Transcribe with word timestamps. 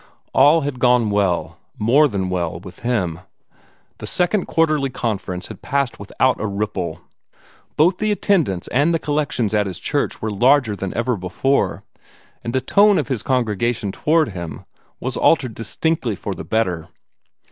All 0.33 0.61
had 0.61 0.79
gone 0.79 1.11
well 1.11 1.59
more 1.77 2.07
than 2.07 2.31
well 2.31 2.59
with 2.59 2.79
him. 2.79 3.19
The 3.99 4.07
second 4.07 4.47
Quarterly 4.47 4.89
Conference 4.89 5.45
had 5.45 5.61
passed 5.61 5.99
without 5.99 6.41
a 6.41 6.47
ripple. 6.47 7.01
Both 7.77 7.99
the 7.99 8.11
attendance 8.11 8.67
and 8.69 8.95
the 8.95 8.97
collections 8.97 9.53
at 9.53 9.67
his 9.67 9.77
church 9.79 10.19
were 10.19 10.31
larger 10.31 10.75
than 10.75 10.91
ever 10.95 11.15
before, 11.15 11.83
and 12.43 12.51
the 12.51 12.61
tone 12.61 12.97
of 12.97 13.09
the 13.09 13.17
congregation 13.19 13.91
toward 13.91 14.29
him 14.29 14.65
was 14.99 15.17
altered 15.17 15.53
distinctly 15.53 16.15
for 16.15 16.33
the 16.33 16.43
better. 16.43 16.87